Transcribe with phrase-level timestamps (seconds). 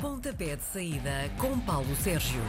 [0.00, 2.40] Pontapé de saída com Paulo Sérgio.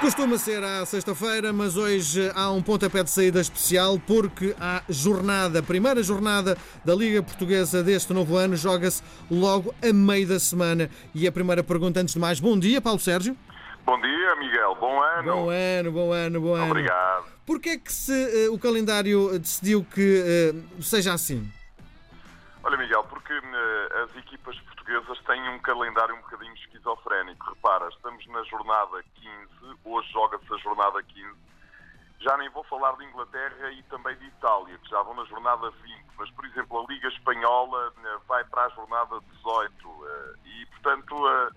[0.00, 5.58] Costuma ser à sexta-feira, mas hoje há um pontapé de saída especial porque há jornada,
[5.58, 10.88] a primeira jornada da Liga Portuguesa deste novo ano, joga-se logo a meio da semana.
[11.14, 13.36] E a primeira pergunta, antes de mais, bom dia, Paulo Sérgio.
[13.84, 14.74] Bom dia, Miguel.
[14.76, 15.32] Bom ano.
[15.32, 16.70] Bom ano, bom ano, bom ano.
[16.70, 17.26] Obrigado.
[17.44, 21.52] Porquê é que se, uh, o calendário decidiu que uh, seja assim?
[22.62, 24.77] Olha, Miguel, porque uh, as equipas portuguesas
[25.28, 27.50] têm um calendário um bocadinho esquizofrénico.
[27.50, 31.36] Repara, estamos na jornada 15, hoje joga-se a jornada 15.
[32.20, 35.70] Já nem vou falar de Inglaterra e também de Itália, que já vão na jornada
[35.70, 37.92] 20, mas, por exemplo, a Liga Espanhola
[38.26, 40.06] vai para a jornada 18
[40.44, 41.50] e, portanto, a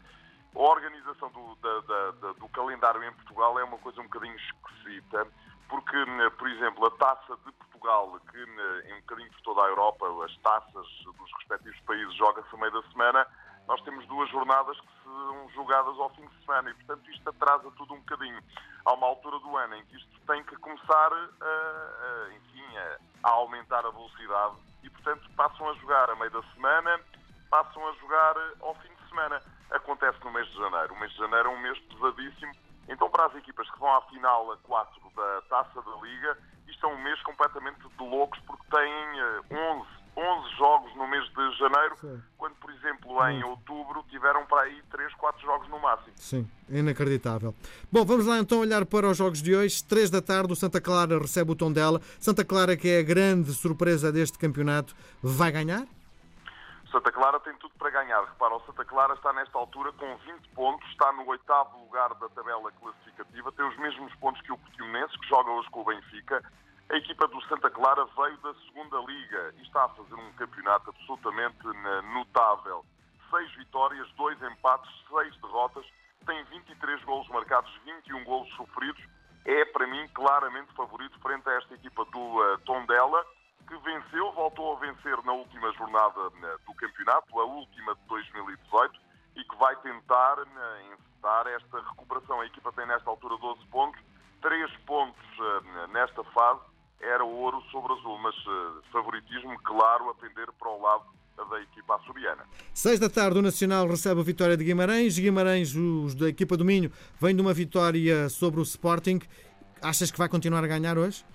[0.54, 5.28] organização do, da, da, do calendário em Portugal é uma coisa um bocadinho esquisita,
[5.72, 5.98] porque,
[6.38, 10.38] por exemplo, a taça de Portugal, que em um bocadinho por toda a Europa, as
[10.40, 13.26] taças dos respectivos países joga-se a meio da semana,
[13.70, 17.72] nós temos duas jornadas que são jogadas ao fim de semana e, portanto, isto atrasa
[17.78, 18.44] tudo um bocadinho.
[18.84, 23.30] Há uma altura do ano em que isto tem que começar a, a enfim, a,
[23.30, 27.00] a aumentar a velocidade e, portanto, passam a jogar a meio da semana,
[27.50, 29.42] passam a jogar ao fim de semana.
[29.72, 30.94] Acontece no mês de janeiro.
[30.94, 32.54] O mês de janeiro é um mês pesadíssimo.
[32.88, 36.38] Então, para as equipas que vão à final a 4 da Taça da Liga,
[36.68, 39.88] isto é um mês completamente de loucos porque têm 11,
[40.18, 42.22] 11 jogos no mês de janeiro, Sim.
[42.38, 46.12] quando, por exemplo, em outubro tiveram para aí 3, 4 jogos no máximo.
[46.16, 47.56] Sim, inacreditável.
[47.92, 49.84] Bom, vamos lá então olhar para os jogos de hoje.
[49.84, 52.02] 3 da tarde, o Santa Clara recebe o tom dela.
[52.20, 55.86] Santa Clara, que é a grande surpresa deste campeonato, vai ganhar?
[56.92, 58.22] Santa Clara tem tudo para ganhar.
[58.26, 62.28] Repara, o Santa Clara está nesta altura com 20 pontos, está no oitavo lugar da
[62.30, 66.44] tabela classificativa, tem os mesmos pontos que o Portimonense, que joga hoje com o Benfica.
[66.90, 70.90] A equipa do Santa Clara veio da segunda liga e está a fazer um campeonato
[70.90, 71.64] absolutamente
[72.14, 72.86] notável.
[73.30, 75.86] Seis vitórias, dois empates, seis derrotas,
[76.26, 79.02] tem 23 golos marcados, 21 golos sofridos.
[79.46, 83.26] É, para mim, claramente favorito frente a esta equipa do uh, Tondela
[83.72, 89.00] que venceu, voltou a vencer na última jornada né, do campeonato, a última de 2018,
[89.38, 92.42] e que vai tentar né, encetar esta recuperação.
[92.42, 94.02] A equipa tem nesta altura 12 pontos,
[94.42, 95.24] 3 pontos
[95.64, 96.60] né, nesta fase,
[97.00, 98.36] era ouro sobre azul, mas
[98.92, 101.06] favoritismo, claro, a pender para o lado
[101.50, 102.44] da equipa açoriana.
[102.74, 105.18] 6 da tarde, o Nacional recebe a vitória de Guimarães.
[105.18, 109.20] Guimarães, os da equipa do Minho, vem de uma vitória sobre o Sporting.
[109.82, 111.26] Achas que vai continuar a ganhar hoje?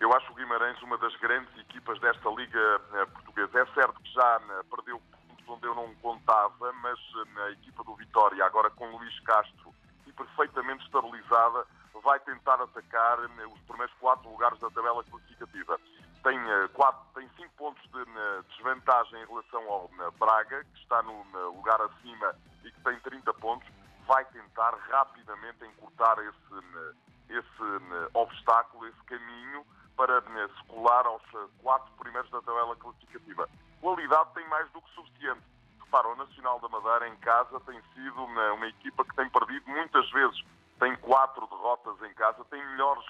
[0.00, 2.80] Eu acho o Guimarães uma das grandes equipas desta Liga
[3.12, 3.60] Portuguesa.
[3.60, 4.40] É certo que já
[4.74, 6.98] perdeu pontos onde eu não contava, mas
[7.34, 9.74] na equipa do Vitória, agora com Luís Castro
[10.06, 11.66] e perfeitamente estabilizada,
[12.02, 15.78] vai tentar atacar os primeiros quatro lugares da tabela classificativa.
[16.22, 16.38] Tem,
[16.72, 22.34] quatro, tem cinco pontos de desvantagem em relação ao Braga, que está no lugar acima
[22.64, 23.68] e que tem 30 pontos.
[24.06, 29.64] Vai tentar rapidamente encurtar esse, esse obstáculo, esse caminho
[30.00, 31.22] para se colar aos
[31.62, 33.46] quatro primeiros da tabela classificativa.
[33.82, 35.42] Qualidade tem mais do que suficiente.
[35.78, 39.68] Repara, o Nacional da Madeira em casa tem sido uma, uma equipa que tem perdido
[39.68, 40.42] muitas vezes.
[40.78, 43.04] Tem quatro derrotas em casa, tem, melhores,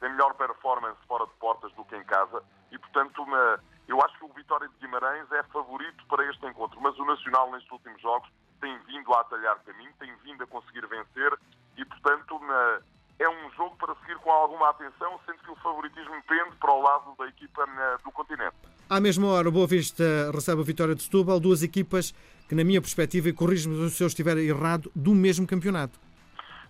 [0.00, 2.42] tem melhor performance fora de portas do que em casa
[2.72, 6.80] e, portanto, uma, eu acho que o Vitória de Guimarães é favorito para este encontro.
[6.80, 8.28] Mas o Nacional, nestes últimos jogos,
[8.60, 11.38] tem vindo a atalhar caminho, tem vindo a conseguir vencer
[11.76, 12.82] e, portanto, uma,
[13.18, 16.80] é um jogo para seguir com alguma atenção, sendo que o favoritismo pende para o
[16.80, 17.66] lado da equipa
[18.04, 18.54] do continente.
[18.88, 22.12] À mesma hora, o Boa Vista recebe a vitória de Setúbal, duas equipas
[22.48, 25.98] que, na minha perspectiva, e corrijo-me se eu estiver errado, do mesmo campeonato.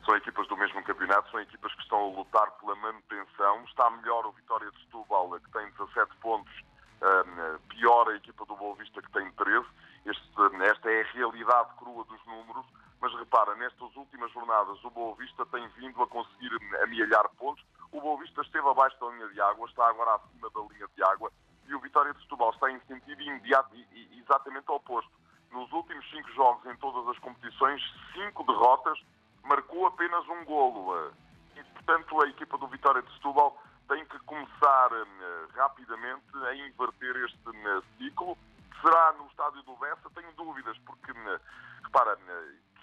[0.04, 3.62] São equipas do mesmo campeonato, são equipas que estão a lutar pela manutenção.
[3.68, 6.52] Está melhor o Vitória de Setúbal, que tem 17 pontos,
[7.68, 9.66] pior a equipa do Boa Vista, que tem 13.
[10.06, 10.22] Este,
[10.62, 12.64] esta é a realidade crua dos números.
[13.00, 16.50] Mas repara, nestas últimas jornadas o Boa Vista tem vindo a conseguir
[16.82, 17.64] amealhar pontos.
[17.92, 21.02] O Boa Vista esteve abaixo da linha de água, está agora acima da linha de
[21.04, 21.32] água
[21.68, 25.10] e o Vitória de Setúbal está em sentido imediato e exatamente oposto.
[25.52, 27.82] Nos últimos cinco jogos em todas as competições,
[28.12, 28.98] cinco derrotas,
[29.44, 31.12] marcou apenas um golo.
[31.56, 34.90] E, portanto, a equipa do Vitória de Setúbal tem que começar
[35.54, 37.38] rapidamente a inverter este
[37.98, 38.36] ciclo.
[38.80, 40.10] Será no estádio do Bessa?
[40.14, 41.12] Tenho dúvidas, porque,
[41.82, 42.18] repara,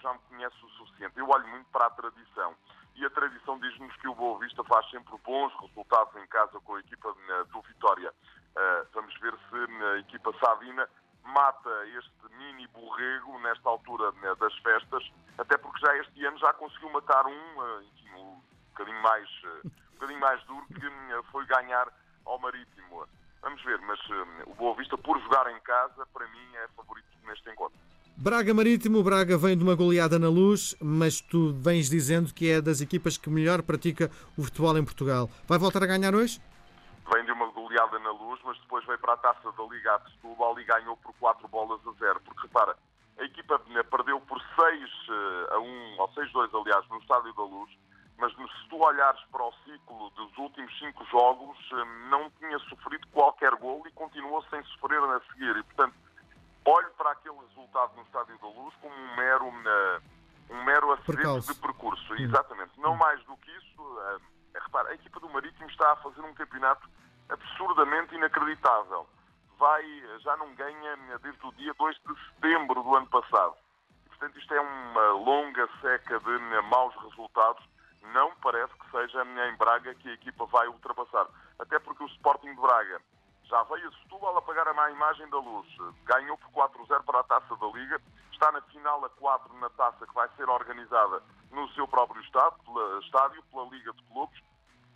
[0.06, 1.18] já me conhece o suficiente.
[1.18, 2.54] Eu olho muito para a tradição.
[2.94, 6.76] E a tradição diz-nos que o Boa Vista faz sempre bons resultados em casa com
[6.76, 7.12] a equipa
[7.52, 8.10] do Vitória.
[8.10, 10.88] Uh, vamos ver se a equipa Savina
[11.24, 15.02] mata este mini borrego nesta altura das festas,
[15.36, 19.28] até porque já este ano já conseguiu matar um, enfim, um bocadinho mais,
[19.64, 21.92] um bocadinho mais duro, que foi ganhar
[22.24, 23.06] ao Marítimo.
[23.42, 24.00] Vamos ver, mas
[24.46, 27.78] o Boa Vista, por jogar em casa, para mim é favorito neste encontro.
[28.18, 32.62] Braga Marítimo, Braga vem de uma goleada na luz, mas tu vens dizendo que é
[32.62, 35.28] das equipas que melhor pratica o futebol em Portugal.
[35.46, 36.40] Vai voltar a ganhar hoje?
[37.12, 40.00] Vem de uma goleada na luz, mas depois veio para a taça da Liga a
[40.10, 42.20] Setúbal e ganhou por 4 bolas a 0.
[42.24, 42.74] Porque repara,
[43.18, 43.60] a equipa
[43.90, 47.70] perdeu por 6 eh, a 1, ou 6-2, aliás, no Estádio da Luz,
[48.16, 53.06] mas se tu olhares para o ciclo dos últimos 5 jogos, eh, não tinha sofrido
[53.08, 55.54] qualquer gol e continuou sem sofrer a seguir.
[55.54, 56.05] E, portanto,
[56.66, 60.02] olho para aquele resultado no Estádio da Luz como um mero, uh,
[60.50, 62.12] um mero acidente de percurso.
[62.12, 62.16] Hum.
[62.18, 62.78] Exatamente.
[62.78, 63.82] Não mais do que isso.
[63.82, 64.20] Uh,
[64.54, 66.88] repara, a equipa do Marítimo está a fazer um campeonato
[67.28, 69.06] absurdamente inacreditável.
[69.58, 69.84] Vai,
[70.20, 73.54] já não ganha desde o dia 2 de setembro do ano passado.
[74.04, 76.38] E, portanto, isto é uma longa seca de
[76.68, 77.64] maus resultados.
[78.12, 81.26] Não parece que seja em Braga que a equipa vai ultrapassar.
[81.58, 83.00] Até porque o Sporting de Braga
[83.48, 85.66] já veio a Setúbal a pagar a má imagem da luz.
[86.04, 88.00] Ganhou por 4-0 para a Taça da Liga.
[88.32, 91.22] Está na final a 4 na Taça que vai ser organizada
[91.52, 94.42] no seu próprio estado, pela, estádio, pela Liga de Clubes,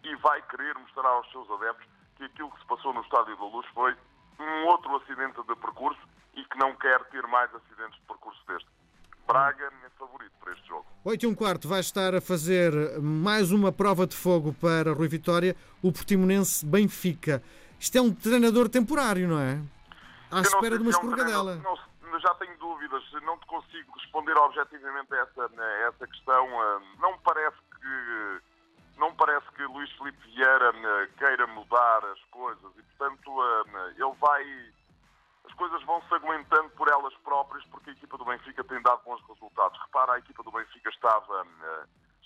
[0.02, 1.87] e vai querer mostrar aos seus adeptos
[2.17, 3.97] que aquilo que se passou no Estádio da Luz foi
[4.38, 6.00] um outro acidente de percurso
[6.35, 8.69] e que não quer ter mais acidentes de percurso deste.
[9.26, 10.85] Braga é favorito para este jogo.
[11.05, 15.08] 8 e um quarto vai estar a fazer mais uma prova de fogo para Rui
[15.08, 17.43] Vitória, o Portimonense Benfica.
[17.81, 19.59] Isto é um treinador temporário, não é?
[20.31, 21.61] À espera de uma escorregadela.
[21.65, 21.91] É um
[22.21, 26.61] já tenho dúvidas, não te consigo responder objetivamente a essa, a essa questão.
[26.61, 28.41] Ah, não parece que
[28.99, 34.15] não parece que Luís Filipe Vieira ah, queira mudar as coisas e, portanto, ah, ele
[34.21, 34.44] vai.
[35.47, 39.00] As coisas vão se aguentando por elas próprias porque a equipa do Benfica tem dado
[39.05, 39.81] bons resultados.
[39.87, 41.47] Repara, a equipa do Benfica estava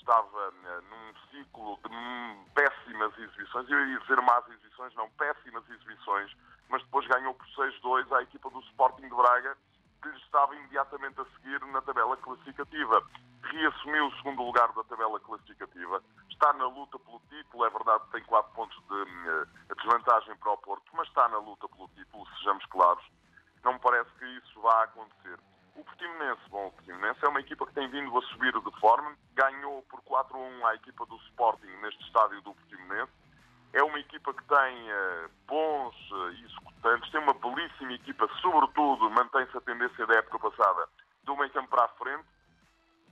[0.05, 6.31] estava eh, num ciclo de péssimas exibições, eu ia dizer más exibições, não, péssimas exibições,
[6.69, 9.57] mas depois ganhou por 6-2 à equipa do Sporting de Braga,
[10.03, 13.03] que lhe estava imediatamente a seguir na tabela classificativa.
[13.43, 18.13] Reassumiu o segundo lugar da tabela classificativa, está na luta pelo título, é verdade que
[18.13, 22.27] tem 4 pontos de uh, desvantagem para o Porto, mas está na luta pelo título,
[22.39, 23.05] sejamos claros.
[23.63, 25.39] Não me parece que isso vá acontecer.
[25.75, 29.17] O Portimonense, bom, o Portimonense é uma equipa que tem vindo a subir de forma,
[29.35, 33.13] ganhou por 4 a 1 à equipa do Sporting neste estádio do Portimonense.
[33.73, 39.57] É uma equipa que tem uh, bons uh, executantes, tem uma belíssima equipa, sobretudo mantém-se
[39.57, 40.89] a tendência da época passada
[41.25, 42.25] do meio campo para a frente.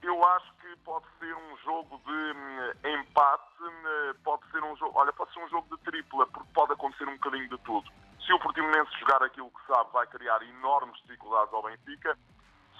[0.01, 4.97] Eu acho que pode ser um jogo de um, empate, uh, pode ser um jogo,
[4.97, 7.91] olha, pode ser um jogo de tripla, porque pode acontecer um bocadinho de tudo.
[8.25, 12.17] Se o Portimonense jogar aquilo que sabe, vai criar enormes dificuldades ao Benfica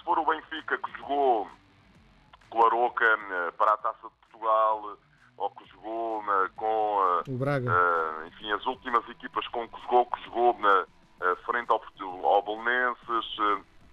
[0.04, 1.48] for o Benfica que jogou
[2.50, 4.96] com a Aroca eh, para a Taça de Portugal
[5.36, 7.72] ou que jogou eh, com eh, o Braga.
[8.26, 10.86] enfim, as últimas equipas com que jogou, que jogou na,
[11.46, 11.82] frente ao,
[12.26, 13.36] ao Bolonenses,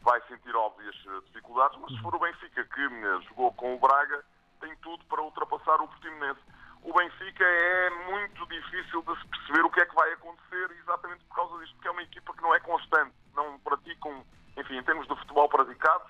[0.03, 0.95] vai sentir óbvias
[1.27, 2.89] dificuldades, mas se for o Benfica que
[3.29, 4.23] jogou com o Braga,
[4.59, 6.41] tem tudo para ultrapassar o Portimonense.
[6.83, 11.23] O Benfica é muito difícil de se perceber o que é que vai acontecer exatamente
[11.25, 14.23] por causa disto, porque é uma equipa que não é constante, não pratica um,
[14.57, 16.00] enfim, em termos de futebol praticado,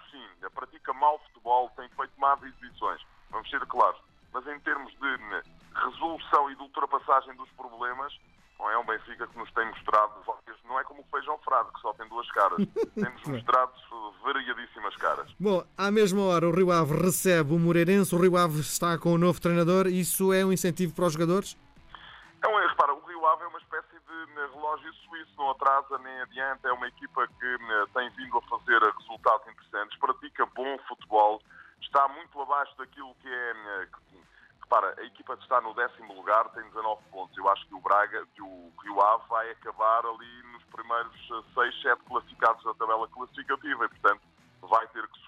[15.92, 19.40] mesma hora o Rio Ave recebe o Moreirense, o Rio Ave está com o novo
[19.42, 21.58] treinador, isso é um incentivo para os jogadores?
[22.48, 26.22] Um, repara, o Rio Ave é uma espécie de né, relógio suíço, não atrasa nem
[26.22, 31.42] adianta, é uma equipa que né, tem vindo a fazer resultados interessantes, pratica bom futebol,
[31.82, 33.88] está muito abaixo daquilo que é.
[34.10, 34.22] Que,
[34.62, 37.38] repara, a equipa está no décimo lugar, tem 19 pontos.
[37.38, 41.14] Eu acho que o Braga, que o Rio Ave vai acabar ali nos primeiros
[41.54, 44.22] 6, 7 classificados da tabela classificativa e, portanto,
[44.62, 45.21] vai ter que.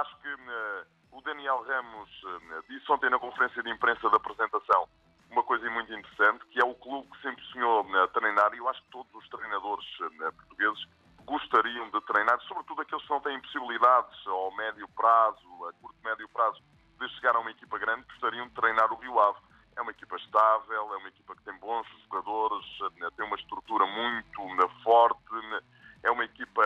[0.00, 0.28] Acho que
[1.12, 2.10] o Daniel Ramos
[2.68, 4.88] disse ontem na conferência de imprensa da apresentação
[5.34, 8.68] uma coisa muito interessante, que é o clube que sempre sonhou a treinar, e eu
[8.68, 10.86] acho que todos os treinadores eh, portugueses
[11.24, 16.28] gostariam de treinar, sobretudo aqueles que não têm possibilidades ao médio prazo, a curto médio
[16.28, 16.62] prazo,
[17.00, 19.38] de chegar a uma equipa grande, gostariam de treinar o Rio Ave.
[19.76, 22.64] É uma equipa estável, é uma equipa que tem bons jogadores,
[23.00, 25.64] eh, tem uma estrutura muito eh, forte,
[26.04, 26.62] é uma equipa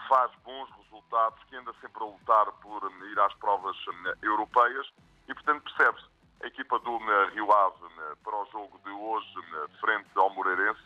[0.00, 3.76] que faz bons resultados, que anda sempre a lutar por ir às provas
[4.22, 4.86] europeias
[5.28, 6.06] e, portanto, percebe-se
[6.42, 6.98] a equipa do
[7.34, 7.76] Rio Ave
[8.24, 9.34] para o jogo de hoje
[9.80, 10.80] frente ao Moreirense.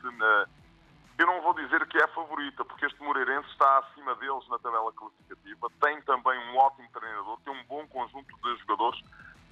[1.16, 4.58] Eu não vou dizer que é a favorita, porque este Moreirense está acima deles na
[4.58, 5.68] tabela classificativa.
[5.80, 9.00] Tem também um ótimo treinador, tem um bom conjunto de jogadores.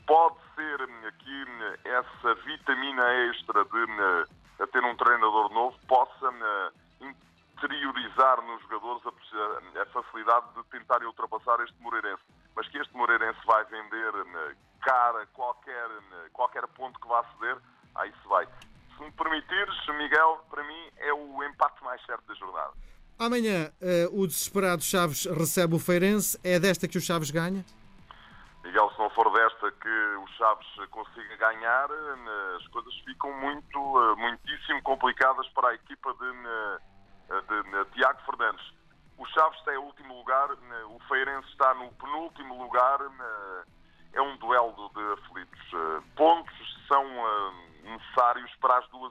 [0.04, 1.46] Pode ser aqui
[1.84, 3.86] essa vitamina extra de
[20.72, 22.72] mim é o empate mais certo da jornada.
[23.18, 23.70] Amanhã
[24.10, 26.38] o desesperado Chaves recebe o Feirense.
[26.42, 27.64] É desta que o Chaves ganha?
[28.64, 31.88] Miguel, se não for desta que o Chaves consiga ganhar,
[32.56, 36.32] as coisas ficam muito, muitíssimo complicadas para a equipa de,
[37.42, 38.72] de, de Tiago Fernandes.
[39.18, 40.48] O Chaves está em último lugar,
[40.86, 42.98] o Feirense está no penúltimo lugar.
[44.14, 45.11] É um duelo de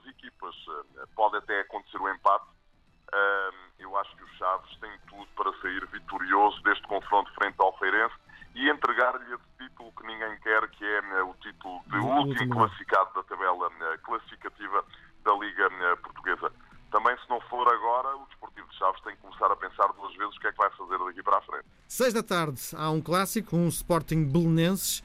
[0.01, 0.55] duas equipas.
[1.15, 2.45] Pode até acontecer o empate.
[3.79, 8.15] Eu acho que o Chaves tem tudo para sair vitorioso deste confronto frente ao Feirense
[8.55, 13.13] e entregar-lhe esse título que ninguém quer, que é né, o título de último classificado
[13.15, 14.85] da tabela né, classificativa
[15.23, 16.51] da Liga Portuguesa.
[16.91, 20.13] Também, se não for agora, o Desportivo de Chaves tem que começar a pensar duas
[20.15, 21.65] vezes o que é que vai fazer daqui para a frente.
[21.87, 25.01] Seis da tarde há um clássico, um Sporting Belenenses.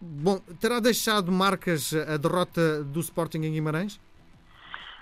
[0.00, 4.00] Bom, terá deixado marcas a derrota do Sporting em Guimarães?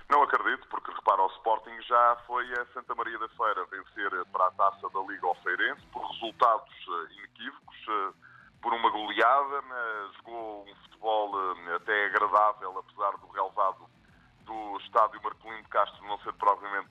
[0.08, 4.46] Não acredito, porque repara, o Sporting já foi a Santa Maria da Feira vencer para
[4.46, 6.73] a taça da Liga ao Feirense por resultados
[7.18, 7.76] inequívocos,
[8.62, 9.62] por uma goleada,
[10.16, 11.32] jogou um futebol
[11.75, 13.87] até agradável, apesar do relevado
[14.44, 16.88] do estádio Marcolino de Castro não ser provavelmente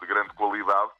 [0.00, 0.92] de grande qualidade.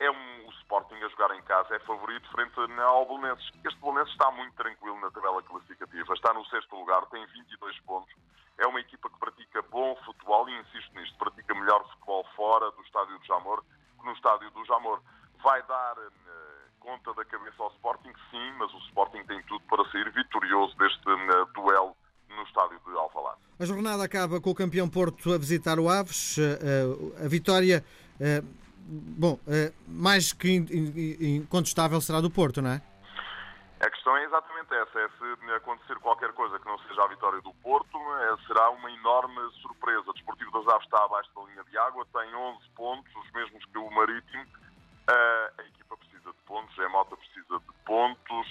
[0.00, 0.29] É um,
[0.70, 3.50] Sporting a jogar em casa, é favorito frente ao Belenenses.
[3.64, 8.14] Este Belenenses está muito tranquilo na tabela classificativa, está no sexto lugar, tem 22 pontos.
[8.56, 12.82] É uma equipa que pratica bom futebol e insisto nisto, pratica melhor futebol fora do
[12.82, 13.64] estádio do Jamor
[13.98, 15.00] que no estádio do Jamor.
[15.42, 16.10] Vai dar uh,
[16.78, 21.08] conta da cabeça ao Sporting, sim, mas o Sporting tem tudo para sair vitorioso deste
[21.10, 21.96] uh, duelo
[22.28, 23.40] no estádio de Alvalade.
[23.58, 26.36] A jornada acaba com o campeão Porto a visitar o Aves.
[26.38, 27.84] Uh, a vitória,
[28.86, 29.38] bom,
[30.00, 30.56] mais que
[31.20, 32.82] incontestável será do Porto, não é?
[33.80, 37.40] A questão é exatamente essa, é se acontecer qualquer coisa que não seja a vitória
[37.40, 40.10] do Porto, é, será uma enorme surpresa.
[40.10, 43.64] O Desportivo das Aves está abaixo da linha de água, tem 11 pontos, os mesmos
[43.64, 44.44] que o Marítimo.
[44.44, 48.46] Uh, a equipa precisa de pontos, a Mota precisa de pontos,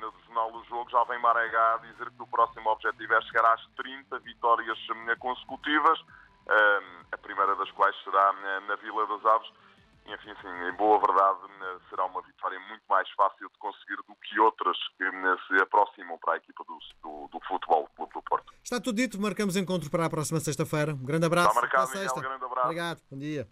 [0.00, 3.20] página do Jornal do Jogo, já vem Marega a dizer que o próximo objetivo é
[3.22, 9.06] chegar às 30 vitórias hum, consecutivas, hum, a primeira das quais será hum, na Vila
[9.06, 9.50] das Aves.
[10.06, 11.40] E, enfim, sim, em boa verdade,
[11.90, 15.04] será uma vitória muito mais fácil de conseguir do que outras que
[15.46, 18.52] se aproximam para a equipa do, do, do Futebol Clube do Porto.
[18.64, 20.94] Está tudo dito, marcamos encontro para a próxima sexta-feira.
[20.94, 21.48] Um grande abraço.
[21.48, 22.66] Está marcado, Miguel, um grande abraço.
[22.66, 23.50] Obrigado, bom dia.